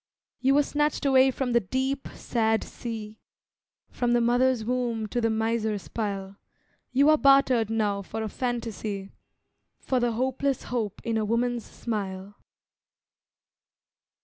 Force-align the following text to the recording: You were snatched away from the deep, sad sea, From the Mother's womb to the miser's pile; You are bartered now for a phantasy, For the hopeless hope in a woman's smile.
You 0.39 0.55
were 0.55 0.63
snatched 0.63 1.05
away 1.05 1.29
from 1.29 1.51
the 1.53 1.59
deep, 1.59 2.07
sad 2.15 2.63
sea, 2.63 3.19
From 3.91 4.13
the 4.13 4.19
Mother's 4.19 4.65
womb 4.65 5.05
to 5.09 5.21
the 5.21 5.29
miser's 5.29 5.89
pile; 5.89 6.37
You 6.91 7.07
are 7.09 7.19
bartered 7.19 7.69
now 7.69 8.01
for 8.01 8.23
a 8.23 8.27
phantasy, 8.27 9.11
For 9.77 9.99
the 9.99 10.13
hopeless 10.13 10.63
hope 10.63 11.01
in 11.03 11.17
a 11.17 11.23
woman's 11.23 11.65
smile. 11.65 12.33